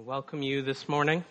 [0.00, 1.24] welcome you this morning.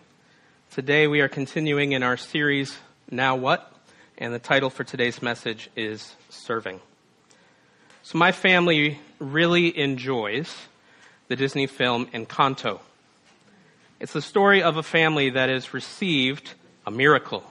[0.72, 2.76] Today we are continuing in our series,
[3.08, 3.72] Now What?
[4.18, 6.80] And the title for today's message is Serving.
[8.02, 10.52] So, my family really enjoys
[11.28, 12.80] the Disney film Encanto.
[14.00, 16.54] It's the story of a family that has received
[16.84, 17.44] a miracle.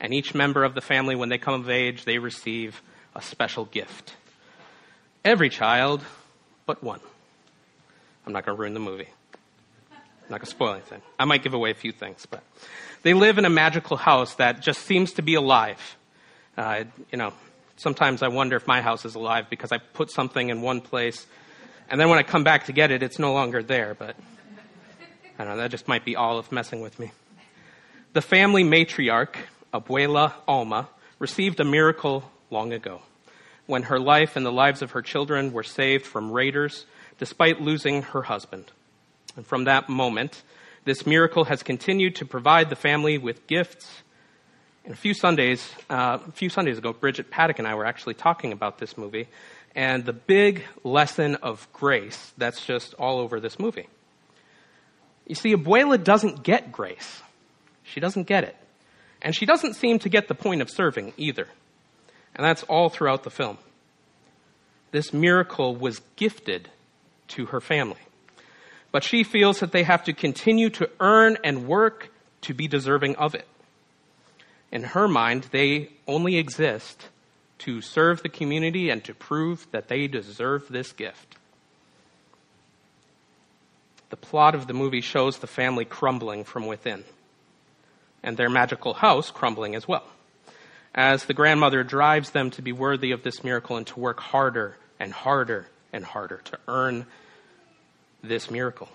[0.00, 2.82] And each member of the family, when they come of age, they receive
[3.14, 4.14] a special gift.
[5.24, 6.02] Every child
[6.66, 7.00] but one.
[8.26, 9.08] I'm not going to ruin the movie.
[10.30, 11.02] Not going to spoil anything.
[11.18, 12.44] I might give away a few things, but
[13.02, 15.96] they live in a magical house that just seems to be alive.
[16.56, 17.32] Uh, you know,
[17.76, 21.26] sometimes I wonder if my house is alive because I put something in one place,
[21.88, 23.94] and then when I come back to get it, it's no longer there.
[23.94, 24.14] But
[25.36, 25.62] I don't know.
[25.62, 27.10] That just might be Olive messing with me.
[28.12, 29.34] The family matriarch,
[29.74, 30.88] Abuela Alma,
[31.18, 33.02] received a miracle long ago
[33.66, 36.86] when her life and the lives of her children were saved from raiders
[37.18, 38.70] despite losing her husband.
[39.36, 40.42] And from that moment,
[40.84, 43.88] this miracle has continued to provide the family with gifts.
[44.84, 48.14] And a few Sundays, uh, a few Sundays ago, Bridget Paddock and I were actually
[48.14, 49.28] talking about this movie
[49.74, 53.88] and the big lesson of grace that's just all over this movie.
[55.26, 57.22] You see, Abuela doesn't get grace.
[57.84, 58.56] She doesn't get it.
[59.22, 61.46] And she doesn't seem to get the point of serving either.
[62.34, 63.58] And that's all throughout the film.
[64.92, 66.68] This miracle was gifted
[67.28, 68.00] to her family
[68.92, 72.10] but she feels that they have to continue to earn and work
[72.42, 73.46] to be deserving of it.
[74.72, 77.08] In her mind, they only exist
[77.58, 81.36] to serve the community and to prove that they deserve this gift.
[84.08, 87.04] The plot of the movie shows the family crumbling from within,
[88.22, 90.04] and their magical house crumbling as well,
[90.94, 94.76] as the grandmother drives them to be worthy of this miracle and to work harder
[94.98, 97.06] and harder and harder to earn
[98.22, 98.88] this miracle.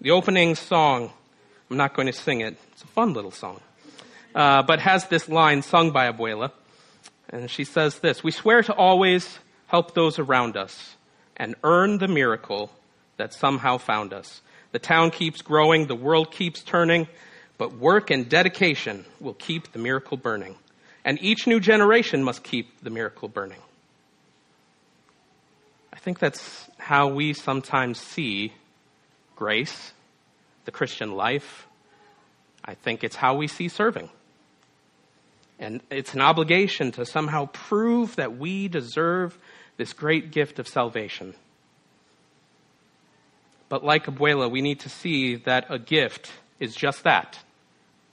[0.00, 1.12] The opening song,
[1.70, 3.60] I'm not going to sing it, it's a fun little song,
[4.34, 6.52] uh, but has this line sung by Abuela.
[7.30, 10.96] And she says this We swear to always help those around us
[11.36, 12.70] and earn the miracle
[13.16, 14.40] that somehow found us.
[14.72, 17.08] The town keeps growing, the world keeps turning,
[17.56, 20.56] but work and dedication will keep the miracle burning.
[21.04, 23.60] And each new generation must keep the miracle burning.
[25.92, 28.52] I think that's how we sometimes see
[29.38, 29.92] grace,
[30.64, 31.68] the Christian life.
[32.64, 34.10] I think it's how we see serving.
[35.60, 39.38] And it's an obligation to somehow prove that we deserve
[39.76, 41.34] this great gift of salvation.
[43.68, 47.38] But like Abuela, we need to see that a gift is just that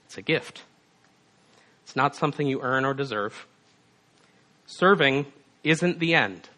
[0.05, 0.61] it's a gift.
[1.83, 3.47] It's not something you earn or deserve.
[4.67, 5.25] Serving
[5.63, 6.49] isn't the end,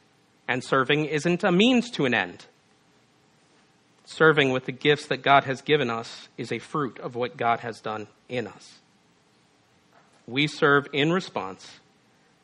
[0.45, 2.45] and serving isn't a means to an end
[4.07, 7.59] serving with the gifts that God has given us is a fruit of what God
[7.59, 8.79] has done in us.
[10.25, 11.79] We serve in response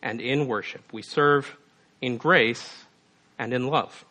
[0.02, 0.82] and in worship.
[0.92, 1.56] We serve
[2.02, 2.84] in grace
[3.40, 4.04] and in love.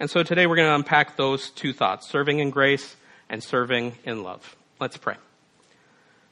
[0.00, 2.96] And so today we're going to unpack those two thoughts serving in grace
[3.28, 4.56] and serving in love.
[4.80, 5.16] Let's pray.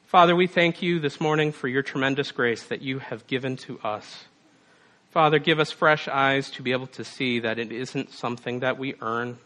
[0.06, 3.78] Father, we thank you this morning for your tremendous grace that you have given to
[3.80, 4.24] us.
[5.10, 8.78] Father, give us fresh eyes to be able to see that it isn't something that
[8.78, 9.36] we earn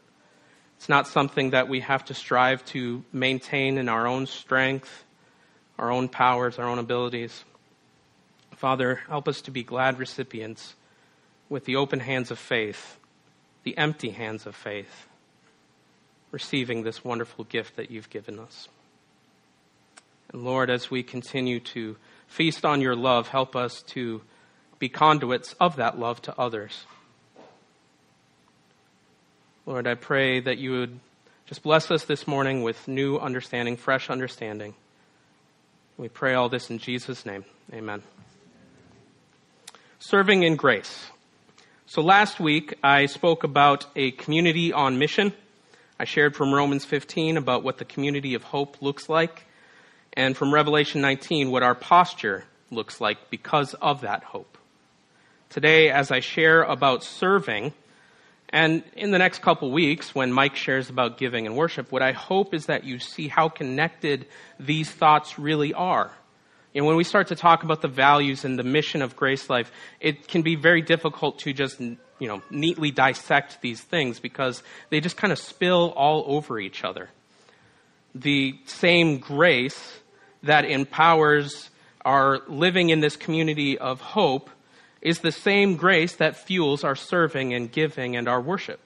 [0.76, 5.04] it's not something that we have to strive to maintain in our own strength,
[5.78, 7.44] our own powers, our own abilities.
[8.56, 10.74] Father, help us to be glad recipients
[11.48, 12.98] with the open hands of faith,
[13.62, 15.06] the empty hands of faith,
[16.30, 18.68] receiving this wonderful gift that you've given us.
[20.32, 24.22] And Lord, as we continue to feast on your love, help us to
[24.78, 26.84] be conduits of that love to others.
[29.68, 31.00] Lord, I pray that you would
[31.46, 34.76] just bless us this morning with new understanding, fresh understanding.
[35.96, 37.44] We pray all this in Jesus' name.
[37.72, 38.04] Amen.
[39.98, 41.06] Serving in grace.
[41.86, 45.32] So last week I spoke about a community on mission.
[45.98, 49.46] I shared from Romans 15 about what the community of hope looks like,
[50.12, 54.58] and from Revelation 19 what our posture looks like because of that hope.
[55.50, 57.72] Today, as I share about serving,
[58.50, 62.12] and in the next couple weeks, when Mike shares about giving and worship, what I
[62.12, 64.26] hope is that you see how connected
[64.60, 66.12] these thoughts really are.
[66.74, 69.72] And when we start to talk about the values and the mission of Grace Life,
[69.98, 75.00] it can be very difficult to just, you know, neatly dissect these things because they
[75.00, 77.08] just kind of spill all over each other.
[78.14, 80.00] The same grace
[80.42, 81.70] that empowers
[82.04, 84.50] our living in this community of hope
[85.02, 88.80] is the same grace that fuels our serving and giving and our worship.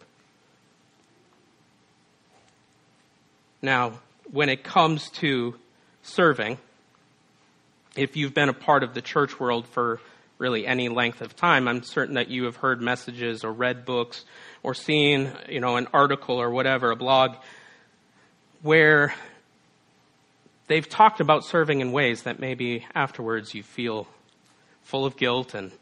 [3.62, 5.56] Now, when it comes to
[6.02, 6.58] serving,
[7.96, 10.00] if you've been a part of the church world for
[10.38, 14.24] really any length of time, I'm certain that you have heard messages or read books
[14.62, 17.36] or seen, you know, an article or whatever, a blog,
[18.62, 19.14] where
[20.66, 24.06] they've talked about serving in ways that maybe afterwards you feel
[24.82, 25.72] full of guilt and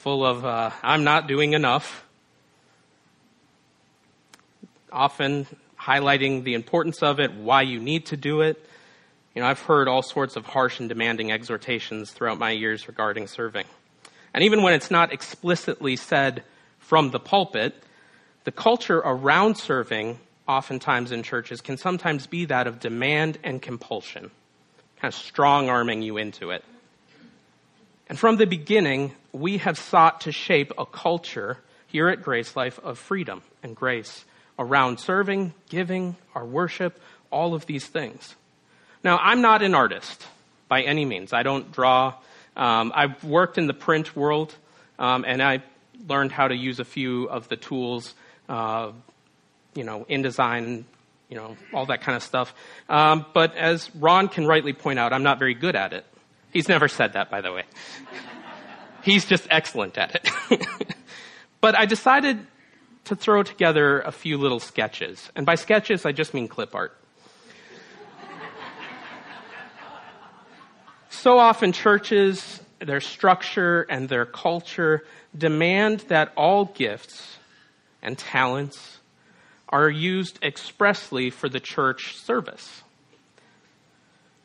[0.00, 2.06] full of, uh, I'm not doing enough.
[4.90, 5.46] Often
[5.78, 8.66] highlighting the importance of it, why you need to do it.
[9.34, 13.26] You know, I've heard all sorts of harsh and demanding exhortations throughout my years regarding
[13.26, 13.66] serving.
[14.32, 16.44] And even when it's not explicitly said
[16.78, 17.74] from the pulpit,
[18.44, 20.18] the culture around serving,
[20.48, 24.30] oftentimes in churches, can sometimes be that of demand and compulsion,
[24.98, 26.64] kind of strong arming you into it.
[28.10, 32.80] And from the beginning, we have sought to shape a culture here at Grace Life
[32.80, 34.24] of freedom and grace
[34.58, 38.34] around serving, giving, our worship, all of these things.
[39.04, 40.26] Now, I'm not an artist
[40.66, 41.32] by any means.
[41.32, 42.14] I don't draw.
[42.56, 44.56] Um, I've worked in the print world,
[44.98, 45.62] um, and I
[46.08, 48.12] learned how to use a few of the tools,
[48.48, 48.90] uh,
[49.76, 50.82] you know, InDesign,
[51.28, 52.52] you know, all that kind of stuff.
[52.88, 56.04] Um, but as Ron can rightly point out, I'm not very good at it.
[56.52, 57.64] He's never said that, by the way.
[59.02, 60.66] He's just excellent at it.
[61.60, 62.46] but I decided
[63.04, 65.30] to throw together a few little sketches.
[65.34, 66.96] And by sketches, I just mean clip art.
[71.08, 75.04] so often churches, their structure and their culture
[75.36, 77.38] demand that all gifts
[78.02, 78.98] and talents
[79.68, 82.82] are used expressly for the church service.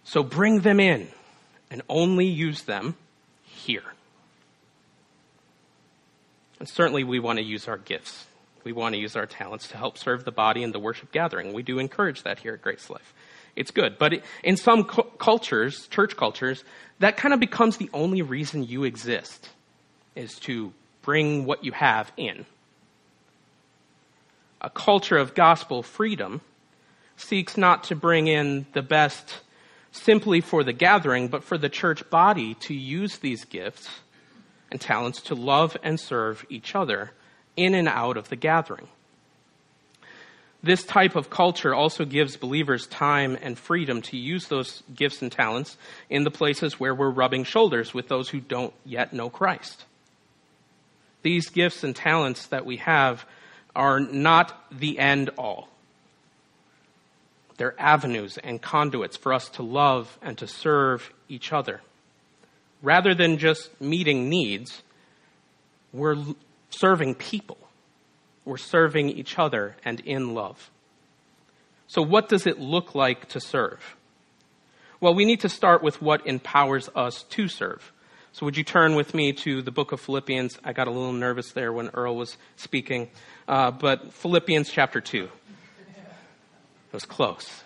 [0.03, 1.07] So bring them in
[1.69, 2.95] and only use them
[3.43, 3.83] here.
[6.59, 8.25] And certainly we want to use our gifts.
[8.63, 11.53] We want to use our talents to help serve the body in the worship gathering.
[11.53, 13.13] We do encourage that here at Grace Life.
[13.55, 13.97] It's good.
[13.97, 16.63] But in some cu- cultures, church cultures,
[16.99, 19.49] that kind of becomes the only reason you exist
[20.15, 22.45] is to bring what you have in.
[24.61, 26.41] A culture of gospel freedom
[27.17, 29.41] seeks not to bring in the best
[29.95, 33.89] simply for the gathering, but for the church body to use these gifts
[34.71, 37.11] and talents to love and serve each other
[37.55, 38.87] in and out of the gathering.
[40.61, 45.31] This type of culture also gives believers time and freedom to use those gifts and
[45.31, 45.77] talents
[46.09, 49.85] in the places where we're rubbing shoulders with those who don't yet know Christ.
[51.21, 53.25] These gifts and talents that we have
[53.75, 55.69] are not the end all.
[57.57, 61.81] They're avenues and conduits for us to love and to serve each other.
[62.81, 64.83] Rather than just meeting needs,
[65.93, 66.17] we're
[66.69, 67.57] serving people.
[68.43, 70.69] We're serving each other and in love.
[71.87, 73.95] So, what does it look like to serve?
[74.99, 77.91] Well, we need to start with what empowers us to serve.
[78.33, 80.59] So, would you turn with me to the book of Philippians?
[80.63, 83.09] I got a little nervous there when Earl was speaking,
[83.47, 85.29] uh, but Philippians chapter 2
[86.95, 87.63] was close.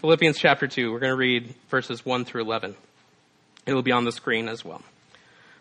[0.00, 2.74] Philippians chapter 2, we're going to read verses 1 through 11.
[3.64, 4.82] It will be on the screen as well.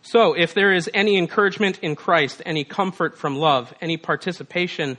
[0.01, 4.97] So, if there is any encouragement in Christ, any comfort from love, any participation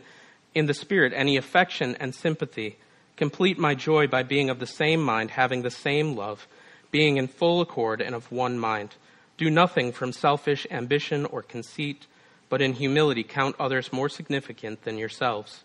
[0.54, 2.76] in the Spirit, any affection and sympathy,
[3.16, 6.46] complete my joy by being of the same mind, having the same love,
[6.92, 8.94] being in full accord and of one mind.
[9.36, 12.06] Do nothing from selfish ambition or conceit,
[12.48, 15.64] but in humility count others more significant than yourselves.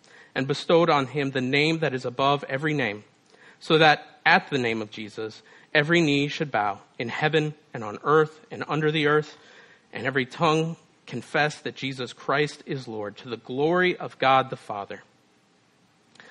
[0.35, 3.03] and bestowed on him the name that is above every name,
[3.59, 5.41] so that at the name of Jesus
[5.73, 9.37] every knee should bow in heaven and on earth and under the earth,
[9.93, 10.75] and every tongue
[11.07, 15.01] confess that Jesus Christ is Lord to the glory of God the Father.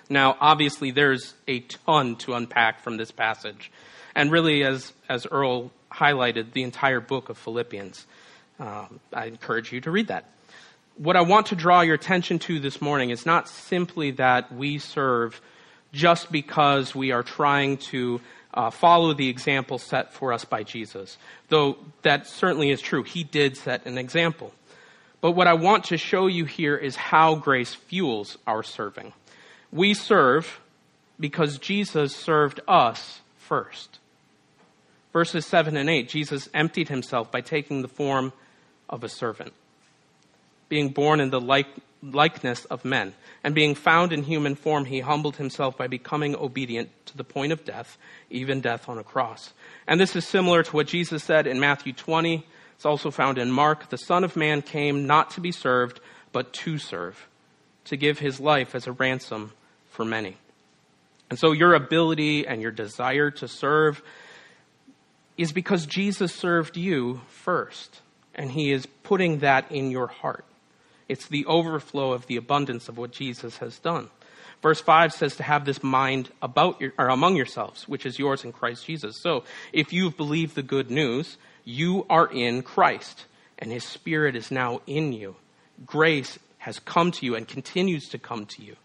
[0.08, 3.70] Now, obviously, there's a ton to unpack from this passage.
[4.14, 8.06] And really, as, as Earl highlighted, the entire book of Philippians.
[8.58, 10.24] Um, I encourage you to read that
[11.00, 14.78] what I want to draw your attention to this morning is not simply that we
[14.78, 15.40] serve
[15.94, 18.20] just because we are trying to
[18.52, 21.16] uh, follow the example set for us by Jesus,
[21.48, 23.02] though that certainly is true.
[23.02, 24.52] He did set an example.
[25.22, 29.14] But what I want to show you here is how grace fuels our serving.
[29.72, 30.60] We serve
[31.18, 34.00] because Jesus served us first.
[35.14, 38.34] Verses 7 and 8 Jesus emptied himself by taking the form
[38.90, 39.54] of a servant,
[40.70, 41.66] being born in the like,
[42.02, 43.12] likeness of men,
[43.44, 47.52] and being found in human form, he humbled himself by becoming obedient to the point
[47.52, 47.98] of death,
[48.30, 49.52] even death on a cross.
[49.86, 52.46] And this is similar to what Jesus said in Matthew 20.
[52.76, 53.90] It's also found in Mark.
[53.90, 56.00] The Son of Man came not to be served,
[56.32, 57.28] but to serve,
[57.84, 59.52] to give his life as a ransom
[59.90, 60.36] for many.
[61.28, 64.02] And so your ability and your desire to serve
[65.36, 68.00] is because Jesus served you first,
[68.34, 70.44] and he is putting that in your heart.
[71.10, 74.10] It's the overflow of the abundance of what Jesus has done.
[74.62, 78.44] Verse 5 says to have this mind about your, or among yourselves, which is yours
[78.44, 79.20] in Christ Jesus.
[79.20, 83.24] So if you've believed the good news, you are in Christ,
[83.58, 85.34] and his spirit is now in you.
[85.84, 88.76] Grace has come to you and continues to come to you.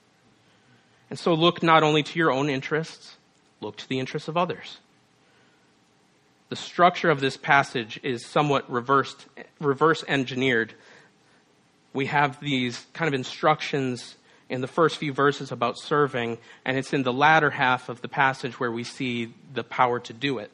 [1.12, 3.18] And so look not only to your own interests,
[3.62, 4.80] look to the interests of others.
[6.50, 9.28] The structure of this passage is somewhat reversed,
[9.60, 10.74] reverse engineered.
[11.96, 14.18] We have these kind of instructions
[14.50, 18.10] in the first few verses about serving, and it's in the latter half of the
[18.10, 20.52] passage where we see the power to do it.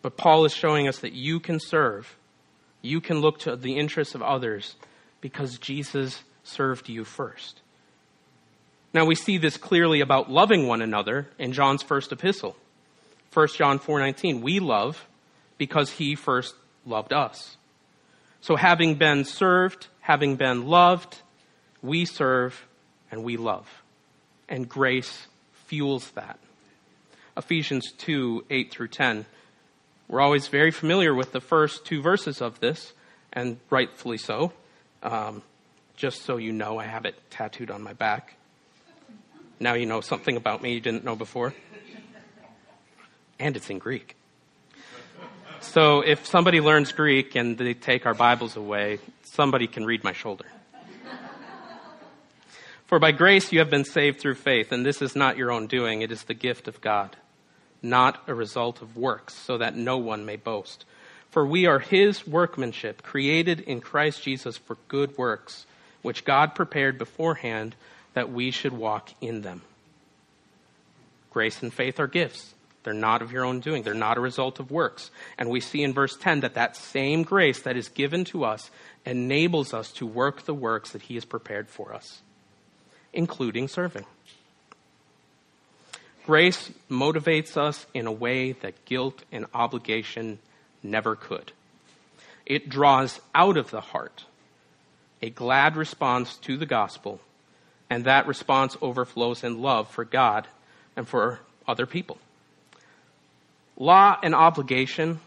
[0.00, 2.16] But Paul is showing us that you can serve,
[2.82, 4.76] you can look to the interests of others
[5.20, 7.60] because Jesus served you first.
[8.94, 12.56] Now we see this clearly about loving one another in John's first epistle.
[13.32, 15.08] 1 John 4:19, we love
[15.58, 16.54] because he first
[16.86, 17.56] loved us.
[18.42, 21.22] So having been served, having been loved,
[21.80, 22.66] we serve
[23.10, 23.68] and we love.
[24.48, 25.28] And grace
[25.66, 26.40] fuels that.
[27.36, 29.26] Ephesians 2, 8 through 10.
[30.08, 32.92] We're always very familiar with the first two verses of this,
[33.32, 34.52] and rightfully so.
[35.04, 35.42] Um,
[35.96, 38.34] just so you know, I have it tattooed on my back.
[39.60, 41.54] Now you know something about me you didn't know before.
[43.38, 44.16] And it's in Greek.
[45.62, 50.12] So if somebody learns Greek and they take our Bibles away, somebody can read my
[50.12, 50.44] shoulder.
[52.86, 55.68] For by grace you have been saved through faith, and this is not your own
[55.68, 57.16] doing, it is the gift of God,
[57.80, 60.84] not a result of works, so that no one may boast.
[61.30, 65.64] For we are his workmanship, created in Christ Jesus for good works,
[66.02, 67.76] which God prepared beforehand
[68.12, 69.62] that we should walk in them.
[71.30, 72.52] Grace and faith are gifts.
[72.84, 73.82] They're not of your own doing.
[73.82, 75.10] They're not a result of works.
[75.38, 78.70] And we see in verse 10 that that same grace that is given to us
[79.06, 82.22] enables us to work the works that he has prepared for us,
[83.12, 84.04] including serving.
[86.24, 90.38] Grace motivates us in a way that guilt and obligation
[90.82, 91.52] never could.
[92.46, 94.24] It draws out of the heart
[95.20, 97.20] a glad response to the gospel
[97.88, 100.48] and that response overflows in love for God
[100.96, 102.18] and for other people.
[103.82, 105.18] Law and obligation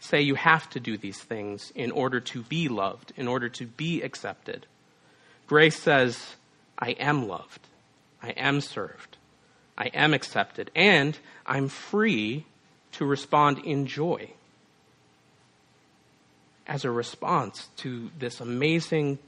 [0.00, 3.64] say you have to do these things in order to be loved, in order to
[3.64, 4.66] be accepted.
[5.46, 6.34] Grace says,
[6.76, 7.60] I am loved,
[8.20, 9.18] I am served,
[9.78, 11.16] I am accepted, and
[11.46, 12.44] I'm free
[12.94, 14.30] to respond in joy.
[16.66, 19.20] As a response to this amazing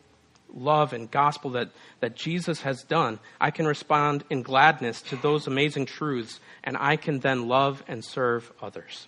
[0.55, 5.47] love and gospel that, that Jesus has done, I can respond in gladness to those
[5.47, 9.07] amazing truths, and I can then love and serve others.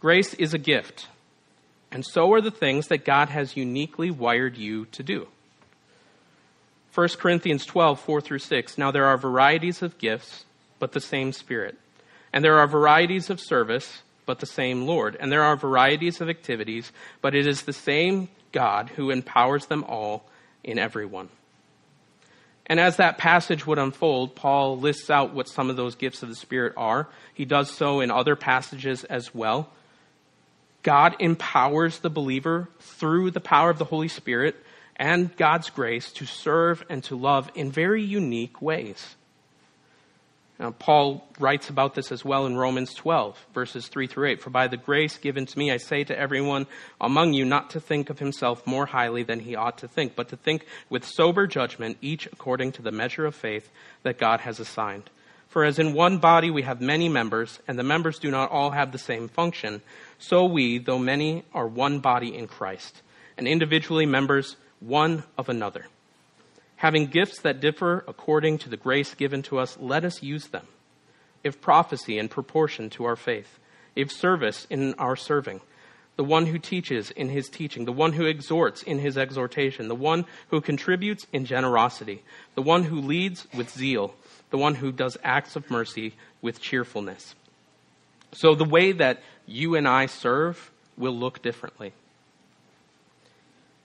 [0.00, 1.08] Grace is a gift,
[1.90, 5.28] and so are the things that God has uniquely wired you to do.
[6.94, 8.78] 1 Corinthians 12, 4 through 6.
[8.78, 10.44] Now there are varieties of gifts,
[10.78, 11.78] but the same Spirit.
[12.32, 15.16] And there are varieties of service, but the same Lord.
[15.18, 16.92] And there are varieties of activities,
[17.22, 20.28] but it is the same God who empowers them all
[20.64, 21.28] in everyone.
[22.66, 26.28] And as that passage would unfold, Paul lists out what some of those gifts of
[26.28, 27.08] the Spirit are.
[27.32, 29.70] He does so in other passages as well.
[30.82, 34.56] God empowers the believer through the power of the Holy Spirit
[34.96, 39.16] and God's grace to serve and to love in very unique ways.
[40.58, 44.40] Now, Paul writes about this as well in Romans 12, verses 3 through 8.
[44.42, 46.66] For by the grace given to me, I say to everyone
[47.00, 50.30] among you not to think of himself more highly than he ought to think, but
[50.30, 53.70] to think with sober judgment, each according to the measure of faith
[54.02, 55.10] that God has assigned.
[55.46, 58.72] For as in one body we have many members, and the members do not all
[58.72, 59.80] have the same function,
[60.18, 63.00] so we, though many, are one body in Christ,
[63.36, 65.86] and individually members one of another.
[66.78, 70.66] Having gifts that differ according to the grace given to us, let us use them.
[71.42, 73.58] If prophecy in proportion to our faith,
[73.96, 75.60] if service in our serving,
[76.14, 79.94] the one who teaches in his teaching, the one who exhorts in his exhortation, the
[79.96, 82.22] one who contributes in generosity,
[82.54, 84.14] the one who leads with zeal,
[84.50, 87.34] the one who does acts of mercy with cheerfulness.
[88.32, 91.92] So the way that you and I serve will look differently.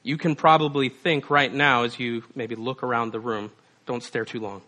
[0.03, 3.51] You can probably think right now as you maybe look around the room,
[3.85, 4.61] don't stare too long.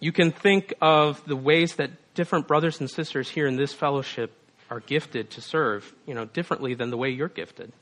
[0.00, 4.32] You can think of the ways that different brothers and sisters here in this fellowship
[4.70, 7.72] are gifted to serve, you know, differently than the way you're gifted.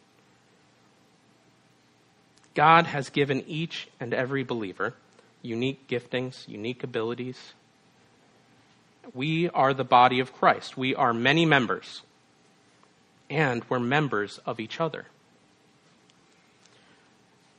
[2.55, 4.95] God has given each and every believer
[5.43, 7.55] unique giftings, unique abilities.
[9.15, 10.77] We are the body of Christ.
[10.77, 12.03] We are many members,
[13.31, 15.07] and we're members of each other.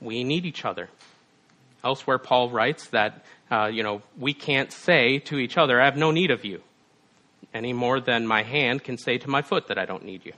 [0.02, 0.90] We need each other.
[1.84, 5.98] Elsewhere, Paul writes that, uh, you know, we can't say to each other, I have
[5.98, 6.62] no need of you
[7.54, 10.34] any more than my hand can say to my foot that I don't need you.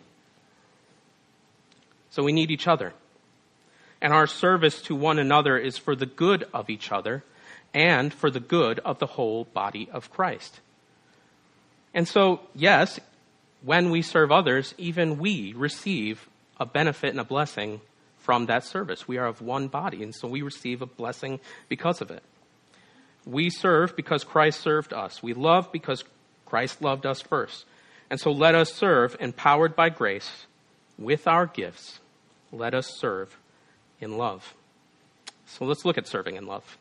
[2.10, 2.94] So we need each other.
[4.02, 7.24] And our service to one another is for the good of each other
[7.74, 10.60] and for the good of the whole body of Christ.
[11.94, 13.00] And so, yes,
[13.62, 16.28] when we serve others, even we receive
[16.60, 17.82] a benefit and a blessing
[18.24, 19.06] from that service.
[19.06, 22.24] We are of one body, and so we receive a blessing because of it.
[23.26, 25.22] We serve because Christ served us.
[25.22, 26.06] We love because
[26.46, 27.66] Christ loved us first.
[28.10, 30.46] And so let us serve, empowered by grace,
[30.98, 32.00] with our gifts.
[32.52, 33.38] Let us serve
[34.00, 34.54] in love.
[35.46, 36.78] So let's look at serving in love.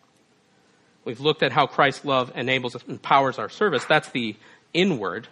[1.04, 3.84] We've looked at how Christ's love enables and empowers our service.
[3.84, 4.36] That's the
[4.72, 5.26] inward.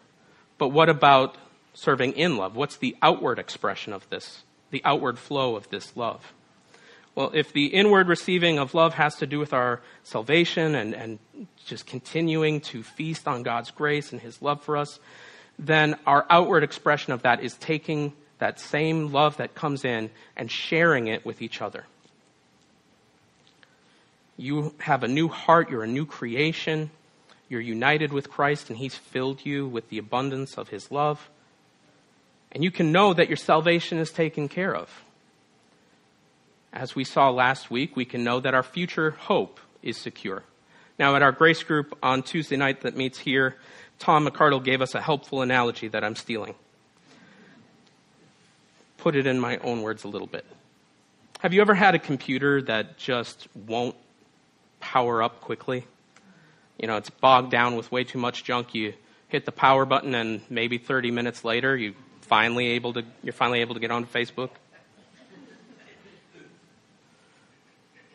[0.59, 1.37] But what about
[1.75, 2.57] serving in love?
[2.57, 6.33] What's the outward expression of this, the outward flow of this love?
[7.15, 11.19] Well, if the inward receiving of love has to do with our salvation and, and
[11.67, 15.01] just continuing to feast on God's grace and His love for us,
[15.59, 20.51] then our outward expression of that is taking that same love that comes in and
[20.51, 21.85] sharing it with each other.
[24.37, 26.91] You have a new heart, you're a new creation,
[27.51, 31.29] you're united with Christ, and He's filled you with the abundance of His love.
[32.53, 35.05] And you can know that your salvation is taken care of.
[36.73, 40.45] As we saw last week, we can know that our future hope is secure.
[40.99, 43.57] Now, at our grace group on Tuesday night that meets here,
[43.99, 46.55] Tom McCardle gave us a helpful analogy that I'm stealing.
[48.99, 50.45] Put it in my own words a little bit.
[51.41, 53.97] Have you ever had a computer that just won't
[54.79, 55.87] power up quickly?
[56.79, 58.75] You know, it's bogged down with way too much junk.
[58.75, 58.93] You
[59.29, 61.95] hit the power button, and maybe 30 minutes later, you
[62.31, 64.51] finally able to, you're finally able to get on Facebook.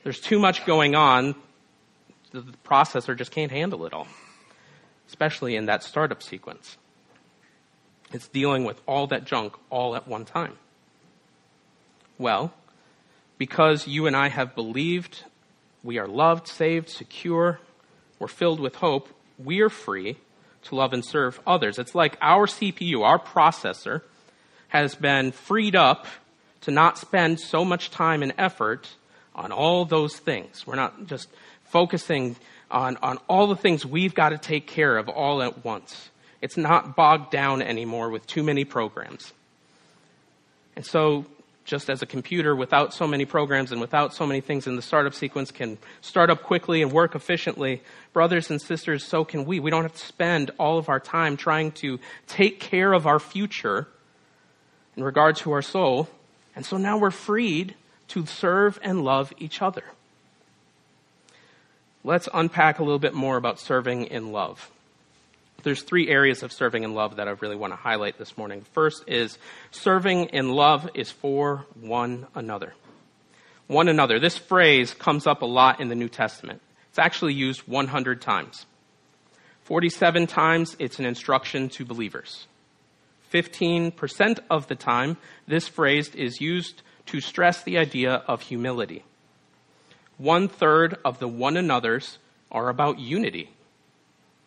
[0.05, 1.35] There's too much going on.
[2.31, 4.07] The processor just can't handle it all,
[5.09, 6.77] especially in that startup sequence.
[8.13, 10.53] It's dealing with all that junk all at one time.
[12.17, 12.53] Well,
[13.37, 15.25] because you and I have believed,
[15.83, 17.59] we are loved, saved, secure,
[18.17, 20.15] we're filled with hope, we are free
[20.65, 21.79] to love and serve others.
[21.79, 24.01] It's like our CPU, our processor,
[24.69, 26.05] has been freed up
[26.61, 28.89] to not spend so much time and effort
[29.35, 30.65] on all those things.
[30.65, 31.29] We're not just
[31.65, 32.35] focusing
[32.71, 36.09] on, on all the things we've got to take care of all at once.
[36.41, 39.33] It's not bogged down anymore with too many programs.
[40.75, 41.25] And so,
[41.65, 44.81] just as a computer without so many programs and without so many things in the
[44.81, 47.81] startup sequence can start up quickly and work efficiently,
[48.13, 49.59] brothers and sisters, so can we.
[49.59, 53.19] We don't have to spend all of our time trying to take care of our
[53.19, 53.87] future
[54.95, 56.07] in regard to our soul.
[56.55, 57.75] And so now we're freed
[58.09, 59.83] to serve and love each other.
[62.03, 64.69] Let's unpack a little bit more about serving in love.
[65.63, 68.65] There's three areas of serving in love that I really want to highlight this morning.
[68.73, 69.37] First is
[69.71, 72.73] serving in love is for one another.
[73.67, 74.19] One another.
[74.19, 76.61] This phrase comes up a lot in the New Testament.
[76.89, 78.65] It's actually used 100 times.
[79.63, 82.45] 47 times it's an instruction to believers.
[83.33, 89.03] 15% of the time, this phrase is used to stress the idea of humility.
[90.17, 92.19] One third of the one another's
[92.51, 93.49] are about unity.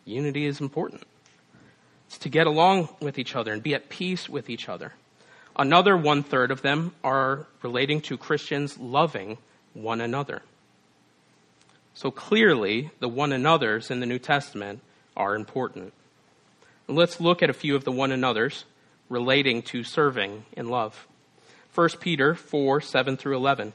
[0.09, 1.03] Unity is important.
[2.07, 4.95] It's to get along with each other and be at peace with each other.
[5.57, 9.37] Another one third of them are relating to Christians loving
[9.75, 10.43] one another.
[11.93, 14.81] So clearly, the one another's in the New Testament
[15.17, 15.93] are important.
[16.87, 18.65] let's look at a few of the one another's
[19.11, 21.07] relating to serving in love.
[21.75, 23.75] 1 Peter 4 7 through 11.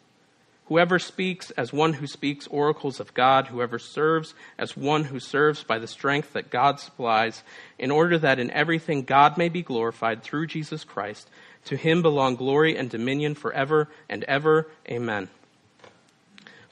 [0.71, 5.65] Whoever speaks as one who speaks oracles of God, whoever serves as one who serves
[5.65, 7.43] by the strength that God supplies,
[7.77, 11.29] in order that in everything God may be glorified through Jesus Christ.
[11.65, 14.69] To him belong glory and dominion forever and ever.
[14.89, 15.27] Amen.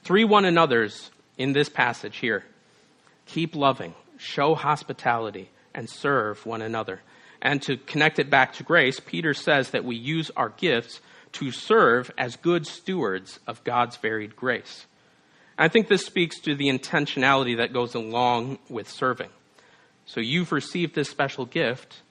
[0.02, 2.46] Three one another's in this passage here.
[3.26, 7.02] Keep loving, show hospitality, and serve one another.
[7.42, 11.50] And to connect it back to grace, Peter says that we use our gifts to
[11.50, 14.86] serve as good stewards of God's varied grace.
[15.58, 19.28] I think this speaks to the intentionality that goes along with serving.
[20.06, 22.02] So you've received this special gift,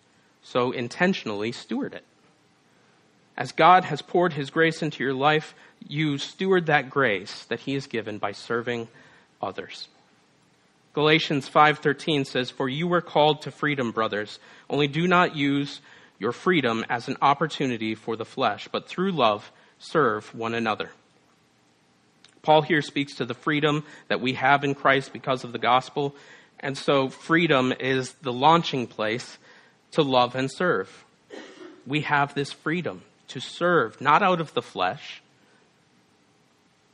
[0.44, 2.06] so intentionally steward it.
[3.36, 5.56] As God has poured his grace into your life,
[5.88, 8.88] you steward that grace that he has given by serving
[9.42, 9.88] others.
[10.94, 14.40] Galatians 5:13 says, "For you were called to freedom, brothers.
[14.70, 15.82] Only do not use
[16.20, 20.92] your freedom as an opportunity for the flesh, but through love serve one another.
[22.42, 26.16] Paul here speaks to the freedom that we have in Christ because of the gospel,
[26.60, 29.38] and so freedom is the launching place
[29.92, 31.06] to love and serve.
[31.88, 35.22] We have this freedom to serve, not out of the flesh,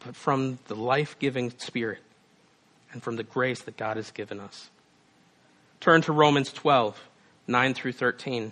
[0.06, 2.00] but from the life giving Spirit
[2.92, 4.70] and from the grace that God has given us.
[5.80, 7.00] Turn to Romans 12,
[7.48, 8.52] 9 through 13.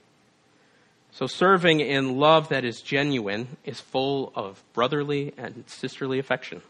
[1.13, 6.61] So, serving in love that is genuine is full of brotherly and sisterly affection.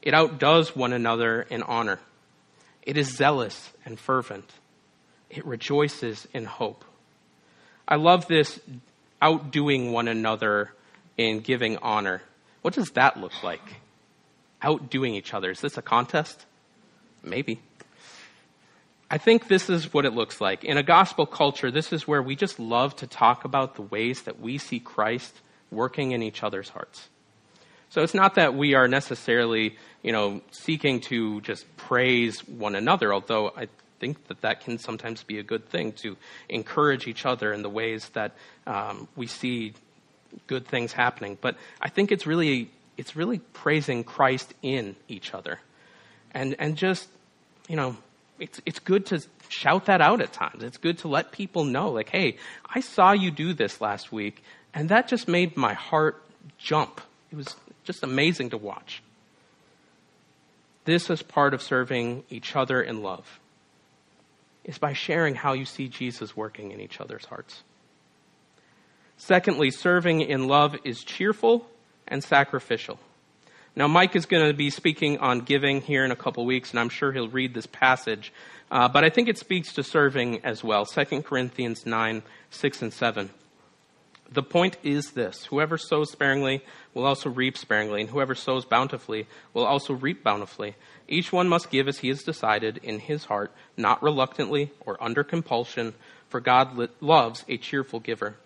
[0.00, 2.00] It outdoes one another in honor.
[2.82, 4.50] It is zealous and fervent.
[5.30, 6.84] It rejoices in hope.
[7.86, 8.60] I love this
[9.20, 10.72] outdoing one another
[11.16, 12.22] in giving honor.
[12.62, 13.62] What does that look like?
[14.62, 15.50] Outdoing each other.
[15.50, 16.44] Is this a contest?
[17.22, 17.60] Maybe.
[19.14, 20.64] I think this is what it looks like.
[20.64, 24.22] In a gospel culture, this is where we just love to talk about the ways
[24.22, 27.08] that we see Christ working in each other's hearts.
[27.90, 33.14] So it's not that we are necessarily, you know, seeking to just praise one another,
[33.14, 33.68] although I
[34.00, 36.16] think that that can sometimes be a good thing to
[36.48, 38.32] encourage each other in the ways that
[38.66, 39.74] um, we see
[40.48, 41.38] good things happening.
[41.40, 45.60] But I think it's really, it's really praising Christ in each other.
[46.32, 47.08] And, and just,
[47.68, 47.96] you know,
[48.38, 50.62] it's, it's good to shout that out at times.
[50.62, 52.36] It's good to let people know, like, hey,
[52.68, 54.42] I saw you do this last week,
[54.72, 56.22] and that just made my heart
[56.58, 57.00] jump.
[57.30, 59.02] It was just amazing to watch.
[60.84, 63.40] This is part of serving each other in love,
[64.64, 67.62] is by sharing how you see Jesus working in each other's hearts.
[69.16, 71.66] Secondly, serving in love is cheerful
[72.08, 72.98] and sacrificial.
[73.76, 76.78] Now, Mike is going to be speaking on giving here in a couple weeks, and
[76.78, 78.32] I'm sure he'll read this passage.
[78.70, 80.86] Uh, but I think it speaks to serving as well.
[80.86, 83.30] 2 Corinthians 9, 6, and 7.
[84.30, 86.62] The point is this whoever sows sparingly
[86.94, 90.76] will also reap sparingly, and whoever sows bountifully will also reap bountifully.
[91.08, 95.24] Each one must give as he has decided in his heart, not reluctantly or under
[95.24, 95.94] compulsion,
[96.28, 98.36] for God loves a cheerful giver.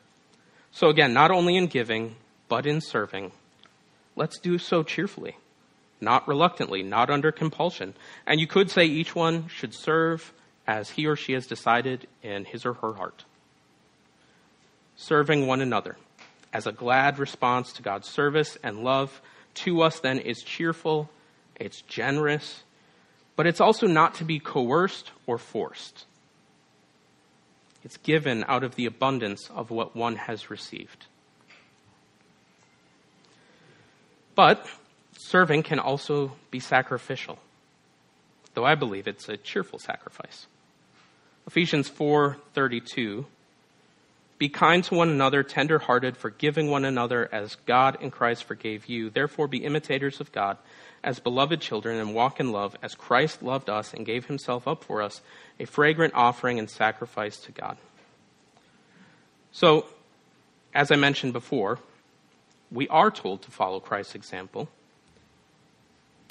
[0.72, 2.16] So, again, not only in giving,
[2.48, 3.32] but in serving
[4.18, 5.36] let's do so cheerfully,
[6.00, 7.94] not reluctantly, not under compulsion.
[8.26, 10.32] And you could say each one should serve
[10.66, 13.24] as he or she has decided in his or her heart.
[14.96, 15.96] Serving one another
[16.52, 19.22] as a glad response to God's service and love
[19.54, 21.08] to us then is cheerful,
[21.56, 22.62] it's generous,
[23.36, 26.04] but it's also not to be coerced or forced.
[27.84, 31.06] It's given out of the abundance of what one has received.
[34.38, 34.64] But
[35.16, 37.40] serving can also be sacrificial,
[38.54, 40.46] though I believe it's a cheerful sacrifice.
[41.48, 43.26] Ephesians 4:32
[44.38, 49.10] Be kind to one another, tender-hearted, forgiving one another as God in Christ forgave you.
[49.10, 50.56] Therefore be imitators of God
[51.02, 54.84] as beloved children and walk in love as Christ loved us and gave himself up
[54.84, 55.20] for us,
[55.58, 57.76] a fragrant offering and sacrifice to God.
[59.50, 59.86] So,
[60.72, 61.80] as I mentioned before,
[62.70, 64.68] we are told to follow Christ's example.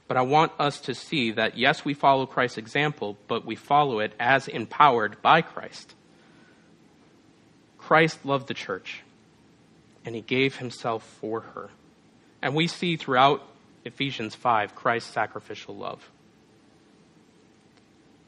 [0.07, 3.99] But I want us to see that, yes, we follow Christ's example, but we follow
[3.99, 5.93] it as empowered by Christ.
[7.77, 9.03] Christ loved the church,
[10.05, 11.69] and he gave himself for her.
[12.41, 13.43] And we see throughout
[13.83, 16.09] Ephesians 5 Christ's sacrificial love.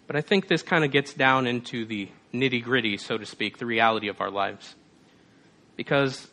[0.08, 3.58] But I think this kind of gets down into the nitty gritty, so to speak,
[3.58, 4.76] the reality of our lives.
[5.76, 6.28] Because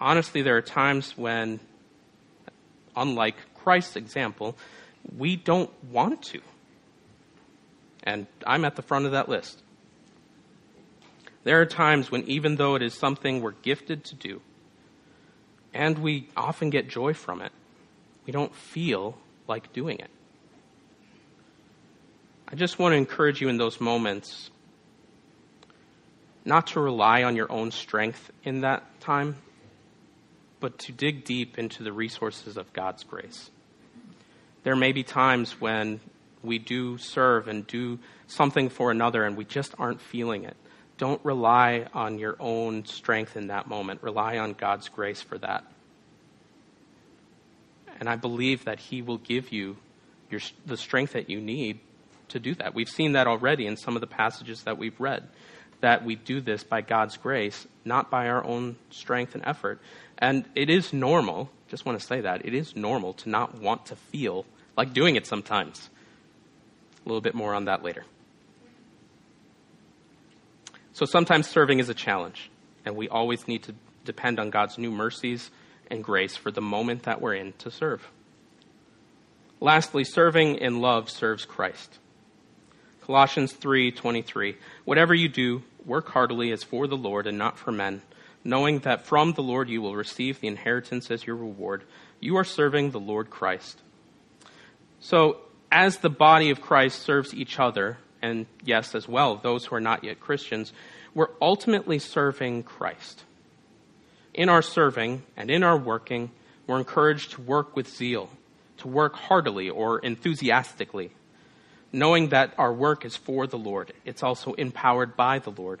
[0.00, 1.60] honestly, there are times when,
[2.96, 4.56] unlike Christ's example,
[5.16, 6.40] we don't want to.
[8.02, 9.62] And I'm at the front of that list.
[11.44, 14.40] There are times when, even though it is something we're gifted to do,
[15.72, 17.52] and we often get joy from it,
[18.24, 20.10] we don't feel like doing it.
[22.48, 24.50] I just want to encourage you in those moments
[26.44, 29.36] not to rely on your own strength in that time,
[30.60, 33.50] but to dig deep into the resources of God's grace.
[34.62, 36.00] There may be times when
[36.42, 40.56] we do serve and do something for another and we just aren't feeling it.
[40.98, 44.02] Don't rely on your own strength in that moment.
[44.02, 45.64] Rely on God's grace for that.
[48.00, 49.76] And I believe that He will give you
[50.30, 51.80] your, the strength that you need
[52.28, 52.74] to do that.
[52.74, 55.28] We've seen that already in some of the passages that we've read,
[55.80, 59.80] that we do this by God's grace, not by our own strength and effort.
[60.18, 63.86] And it is normal, just want to say that, it is normal to not want
[63.86, 65.90] to feel like doing it sometimes.
[67.04, 68.04] A little bit more on that later.
[70.92, 72.50] So sometimes serving is a challenge,
[72.84, 73.74] and we always need to
[74.04, 75.50] depend on God's new mercies
[75.90, 78.08] and grace for the moment that we're in to serve.
[79.60, 81.98] Lastly, serving in love serves Christ.
[83.02, 88.02] Colossians 3:23 Whatever you do, work heartily as for the Lord and not for men,
[88.46, 91.84] knowing that from the Lord you will receive the inheritance as your reward.
[92.20, 93.80] You are serving the Lord Christ.
[95.00, 95.38] So,
[95.70, 99.80] as the body of Christ serves each other, and yes, as well, those who are
[99.80, 100.72] not yet Christians,
[101.14, 103.24] we're ultimately serving Christ.
[104.32, 106.30] In our serving and in our working,
[106.66, 108.30] we're encouraged to work with zeal,
[108.78, 111.10] to work heartily or enthusiastically
[111.92, 113.92] knowing that our work is for the Lord.
[114.04, 115.80] It's also empowered by the Lord.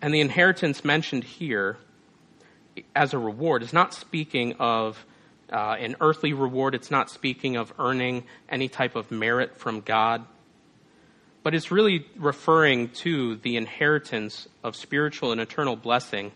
[0.00, 1.78] And the inheritance mentioned here
[2.94, 5.04] as a reward is not speaking of
[5.52, 10.24] uh, an earthly reward, it's not speaking of earning any type of merit from God,
[11.42, 16.32] but it's really referring to the inheritance of spiritual and eternal blessing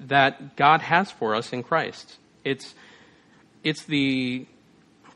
[0.00, 2.18] that God has for us in Christ.
[2.44, 2.74] It's,
[3.62, 4.46] it's the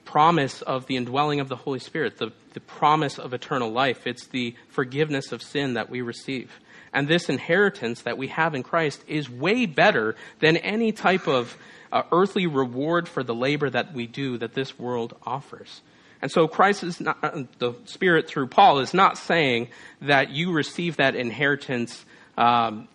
[0.04, 4.06] promise of the indwelling of the Holy Spirit, the, the promise of eternal life.
[4.06, 6.50] It's the forgiveness of sin that we receive.
[6.92, 11.56] And this inheritance that we have in Christ is way better than any type of
[11.92, 15.80] uh, earthly reward for the labor that we do that this world offers.
[16.20, 19.68] And so Christ is not, uh, the Spirit through Paul is not saying
[20.02, 22.04] that you receive that inheritance
[22.36, 22.88] um,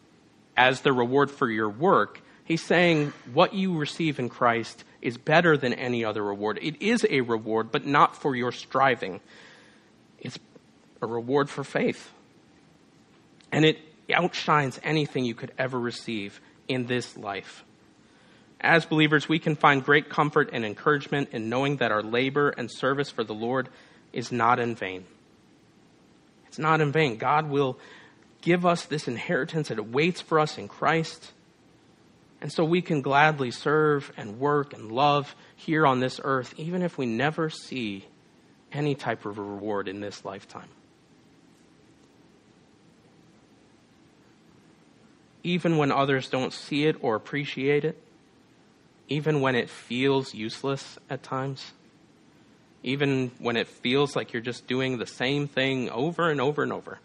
[0.58, 2.21] as the reward for your work.
[2.45, 6.60] He's saying what you receive in Christ is better than any other reward.
[6.62, 9.21] It is a reward, but not for your striving.
[10.19, 10.38] It's
[11.01, 12.12] a reward for faith.
[13.53, 13.77] And it
[14.11, 17.63] outshines anything you could ever receive in this life.
[18.59, 22.71] As believers, we can find great comfort and encouragement in knowing that our labor and
[22.71, 23.69] service for the Lord
[24.11, 25.05] is not in vain.
[26.47, 27.17] It's not in vain.
[27.17, 27.77] God will
[28.41, 31.31] give us this inheritance that awaits for us in Christ.
[32.41, 36.81] And so we can gladly serve and work and love here on this earth, even
[36.81, 38.05] if we never see
[38.71, 40.69] any type of reward in this lifetime.
[45.43, 48.01] Even when others don't see it or appreciate it,
[49.10, 51.73] even when it feels useless at times,
[52.82, 56.71] even when it feels like you're just doing the same thing over and over and
[56.71, 56.99] over.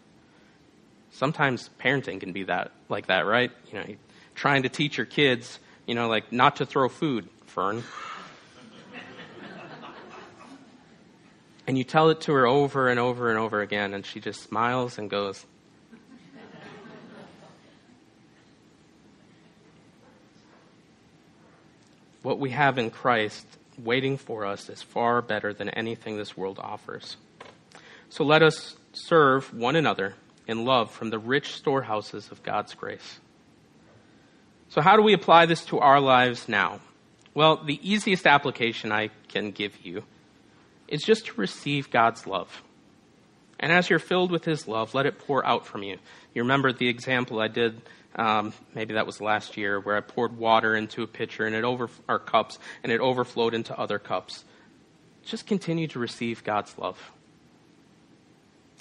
[1.11, 3.51] Sometimes parenting can be that like that, right?
[3.71, 3.85] You know,
[4.35, 7.83] trying to teach your kids, you know, like not to throw food, Fern.
[11.67, 14.41] and you tell it to her over and over and over again, and she just
[14.41, 15.45] smiles and goes,
[22.21, 23.45] What we have in Christ
[23.77, 27.17] waiting for us is far better than anything this world offers.
[28.09, 30.15] So let us serve one another
[30.47, 33.19] in love from the rich storehouses of God's grace.
[34.69, 36.79] So, how do we apply this to our lives now?
[37.33, 40.03] Well, the easiest application I can give you
[40.87, 42.63] is just to receive God's love.
[43.59, 45.97] And as you're filled with His love, let it pour out from you.
[46.33, 47.81] You remember the example I did,
[48.15, 51.63] um, maybe that was last year, where I poured water into a pitcher and it
[51.63, 54.43] over, our cups, and it overflowed into other cups.
[55.23, 57.11] just continue to receive God's love.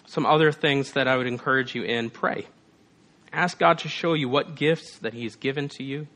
[0.06, 2.46] Some other things that I would encourage you in pray.
[3.32, 6.06] Ask God to show you what gifts that He's given to you.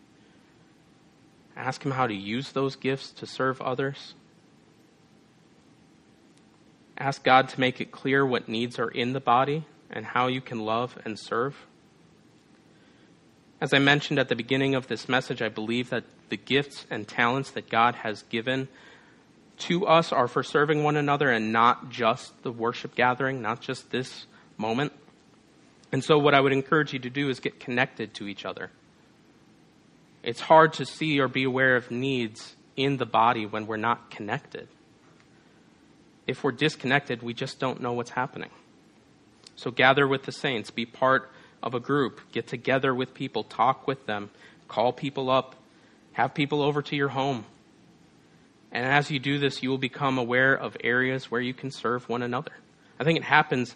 [1.55, 4.15] Ask Him how to use those gifts to serve others.
[6.97, 10.41] Ask God to make it clear what needs are in the body and how you
[10.41, 11.67] can love and serve.
[13.63, 17.07] As I mentioned at the beginning of this message, I believe that the gifts and
[17.07, 18.67] talents that God has given
[19.59, 23.93] to us are for serving one another and not just the worship gathering, not just
[23.93, 24.93] this moment.
[25.93, 28.73] And so, what I would encourage you to do is get connected to each other.
[30.25, 34.11] It's hard to see or be aware of needs in the body when we're not
[34.11, 34.67] connected.
[36.27, 38.51] If we're disconnected, we just don't know what's happening.
[39.55, 41.31] So, gather with the saints, be part
[41.63, 44.31] of a group, get together with people, talk with them,
[44.69, 45.55] call people up,
[46.13, 47.45] have people over to your home.
[48.73, 52.09] And as you do this, you will become aware of areas where you can serve
[52.09, 52.53] one another.
[52.99, 53.75] I think it happens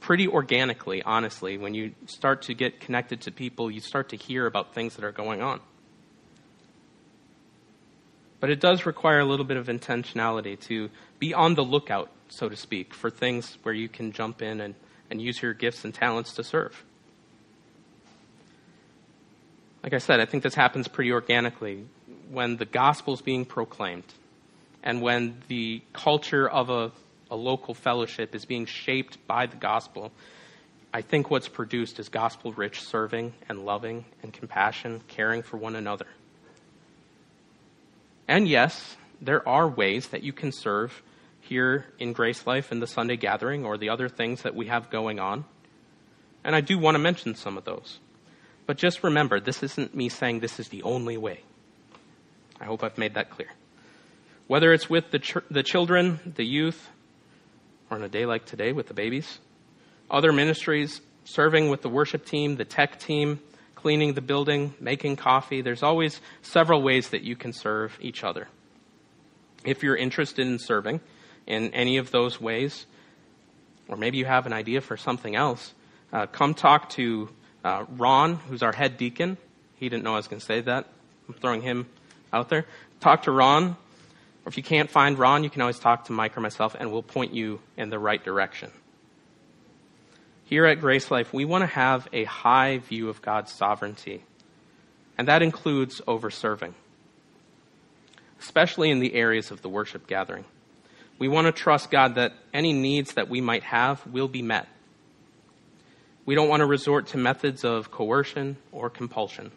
[0.00, 1.58] pretty organically, honestly.
[1.58, 5.04] When you start to get connected to people, you start to hear about things that
[5.04, 5.60] are going on.
[8.38, 12.48] But it does require a little bit of intentionality to be on the lookout, so
[12.48, 14.74] to speak, for things where you can jump in and,
[15.10, 16.84] and use your gifts and talents to serve.
[19.86, 21.84] Like I said, I think this happens pretty organically
[22.28, 24.02] when the gospel is being proclaimed
[24.82, 26.90] and when the culture of a,
[27.30, 30.10] a local fellowship is being shaped by the gospel.
[30.92, 35.76] I think what's produced is gospel rich serving and loving and compassion, caring for one
[35.76, 36.08] another.
[38.26, 41.00] And yes, there are ways that you can serve
[41.40, 45.20] here in GraceLife in the Sunday gathering or the other things that we have going
[45.20, 45.44] on.
[46.42, 48.00] And I do want to mention some of those.
[48.66, 51.40] But just remember, this isn't me saying this is the only way.
[52.60, 53.52] I hope I've made that clear.
[54.48, 56.88] Whether it's with the, ch- the children, the youth,
[57.90, 59.38] or on a day like today with the babies,
[60.10, 63.40] other ministries, serving with the worship team, the tech team,
[63.74, 68.48] cleaning the building, making coffee, there's always several ways that you can serve each other.
[69.64, 71.00] If you're interested in serving
[71.46, 72.86] in any of those ways,
[73.88, 75.74] or maybe you have an idea for something else,
[76.12, 77.28] uh, come talk to
[77.66, 79.36] uh, Ron, who's our head deacon.
[79.74, 80.86] He didn't know I was going to say that.
[81.28, 81.88] I'm throwing him
[82.32, 82.64] out there.
[83.00, 83.76] Talk to Ron.
[84.44, 86.92] Or if you can't find Ron, you can always talk to Mike or myself, and
[86.92, 88.70] we'll point you in the right direction.
[90.44, 94.22] Here at GraceLife, we want to have a high view of God's sovereignty,
[95.18, 96.76] and that includes over serving,
[98.40, 100.44] especially in the areas of the worship gathering.
[101.18, 104.68] We want to trust God that any needs that we might have will be met.
[106.26, 109.52] We don't want to resort to methods of coercion or compulsion.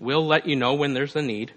[0.00, 1.52] We'll let you know when there's a need,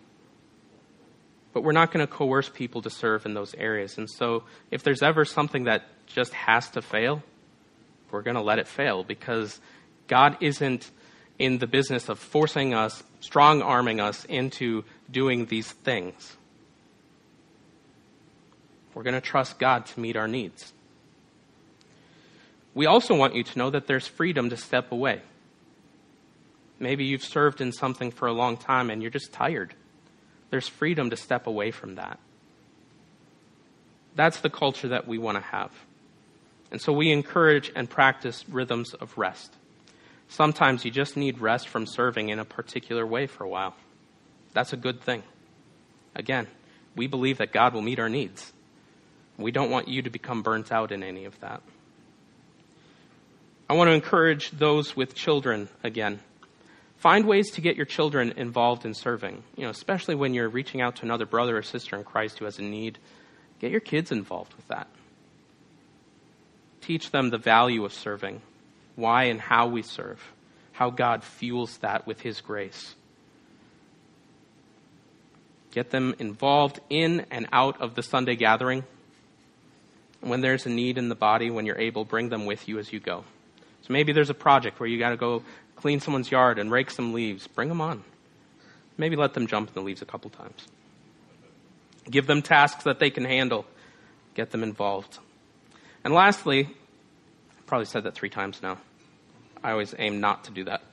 [1.52, 3.98] but we're not going to coerce people to serve in those areas.
[3.98, 7.24] And so, if there's ever something that just has to fail,
[8.12, 9.60] we're going to let it fail because
[10.08, 10.90] God isn't
[11.40, 16.38] in the business of forcing us, strong arming us into doing these things.
[18.94, 20.74] We're going to trust God to meet our needs.
[22.80, 25.22] We also want you to know that there's freedom to step away.
[26.80, 29.74] Maybe you've served in something for a long time and you're just tired.
[30.50, 32.20] There's freedom to step away from that.
[34.16, 35.72] That's the culture that we want to have.
[36.72, 39.54] And so we encourage and practice rhythms of rest.
[40.30, 43.76] Sometimes you just need rest from serving in a particular way for a while.
[44.54, 45.24] That's a good thing.
[46.16, 46.48] Again,
[46.96, 48.54] we believe that God will meet our needs.
[49.38, 51.62] We don't want you to become burnt out in any of that.
[53.70, 56.20] I want to encourage those with children again.
[56.98, 60.82] Find ways to get your children involved in serving, you know, especially when you're reaching
[60.82, 62.98] out to another brother or sister in Christ who has a need.
[63.60, 64.88] Get your kids involved with that.
[66.82, 68.42] Teach them the value of serving,
[68.96, 70.20] why and how we serve,
[70.72, 72.96] how God fuels that with His grace.
[75.72, 78.84] Get them involved in and out of the Sunday gathering.
[80.22, 82.92] When there's a need in the body, when you're able, bring them with you as
[82.92, 83.24] you go.
[83.90, 85.42] So maybe there's a project where you got to go
[85.76, 87.48] clean someone's yard and rake some leaves.
[87.48, 88.04] Bring them on.
[89.00, 90.68] Maybe let them jump in the leaves a couple times.
[92.08, 93.66] Give them tasks that they can handle.
[94.36, 95.18] Get them involved.
[96.04, 98.78] And lastly, I probably said that three times now.
[99.64, 100.84] I always aim not to do that.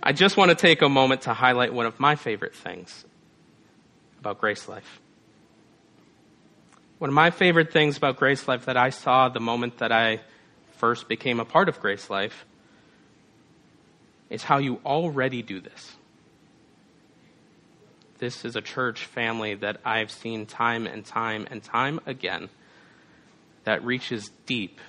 [0.00, 3.04] I just want to take a moment to highlight one of my favorite things
[4.20, 4.82] about GraceLife.
[6.98, 10.20] One of my favorite things about GraceLife that I saw the moment that I
[10.78, 12.32] first became a part of GraceLife
[14.30, 15.96] is how you already do this.
[18.18, 22.48] this is a church family that I've seen time and time and time again
[23.64, 24.80] that reaches deep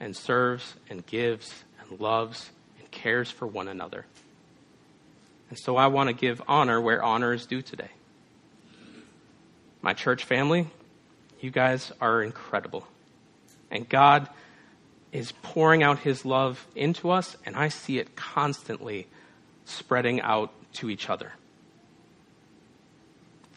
[0.00, 4.06] and serves and gives and loves and cares for one another.
[5.48, 7.90] And so I want to give honor where honor is due today.
[9.80, 10.68] My church family,
[11.40, 12.86] you guys are incredible.
[13.70, 14.28] And God
[15.12, 19.06] is pouring out his love into us, and I see it constantly
[19.64, 21.32] spreading out to each other.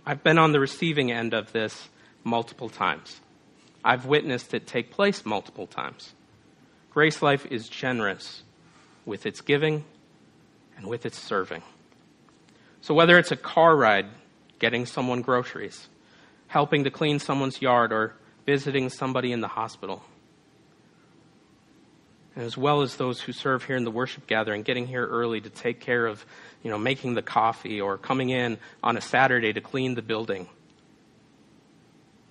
[0.05, 1.89] I've been on the receiving end of this
[2.23, 3.19] multiple times.
[3.83, 6.13] I've witnessed it take place multiple times.
[6.93, 8.43] GraceLife is generous
[9.05, 9.85] with its giving
[10.77, 11.61] and with its serving.
[12.81, 14.07] So, whether it's a car ride,
[14.57, 15.87] getting someone groceries,
[16.47, 20.03] helping to clean someone's yard, or visiting somebody in the hospital,
[22.39, 25.49] as well as those who serve here in the worship gathering, getting here early to
[25.49, 26.25] take care of,
[26.63, 30.47] you know, making the coffee or coming in on a Saturday to clean the building.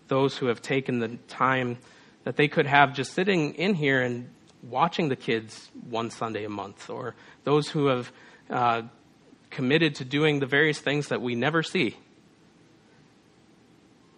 [0.08, 1.78] Those who have taken the time
[2.24, 4.30] that they could have just sitting in here and
[4.62, 8.12] watching the kids one Sunday a month, or those who have
[8.50, 8.82] uh,
[9.50, 11.96] committed to doing the various things that we never see.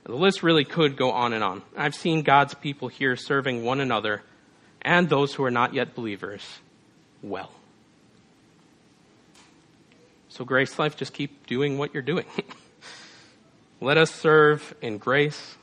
[0.04, 1.62] The list really could go on and on.
[1.76, 4.22] I've seen God's people here serving one another
[4.82, 6.58] and those who are not yet believers
[7.22, 7.50] well.
[10.28, 12.24] So, GraceLife, just keep doing what you're doing.
[13.80, 15.56] let us serve in grace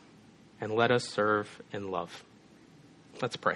[0.60, 2.24] and let us serve in love.
[3.22, 3.56] Let's pray.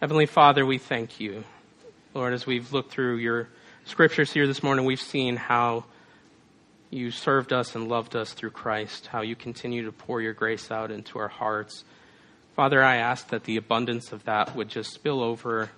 [0.00, 1.44] Heavenly Father, we thank you.
[2.14, 3.48] Lord, as we've looked through your
[3.84, 5.84] scriptures here this morning, we've seen how
[6.90, 10.70] you served us and loved us through Christ, how you continue to pour your grace
[10.70, 11.84] out into our hearts
[12.54, 15.70] Father, I ask that the abundance of that would just spill over,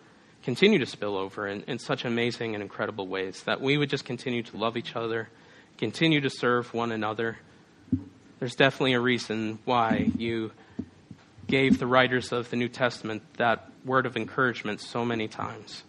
[0.42, 4.04] continue to spill over in, in such amazing and incredible ways, that we would just
[4.04, 5.28] continue to love each other,
[5.78, 7.38] continue to serve one another.
[8.40, 10.50] There's definitely a reason why you
[11.46, 15.84] gave the writers of the New Testament that word of encouragement so many times.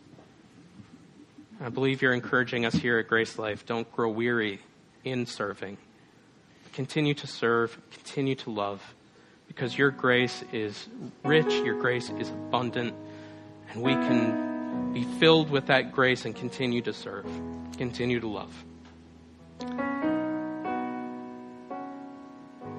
[1.59, 3.65] I believe you're encouraging us here at GraceLife.
[3.65, 4.59] Don't grow weary
[5.03, 5.77] in serving.
[6.73, 8.94] Continue to serve, continue to love
[9.55, 10.89] because your grace is
[11.23, 12.93] rich, your grace is abundant,
[13.71, 17.25] and we can be filled with that grace and continue to serve,
[17.77, 18.53] continue to love.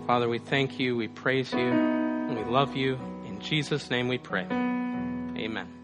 [0.06, 2.98] Father, we thank you, we praise you, and we love you.
[3.24, 4.44] In Jesus' name we pray.
[4.44, 5.75] Amen.